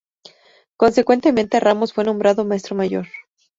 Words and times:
Consecuentemente 0.77 1.59
Ramos 1.59 1.93
fue 1.93 2.03
nombrado 2.05 2.43
maestro 2.43 2.75
mayor. 2.75 3.05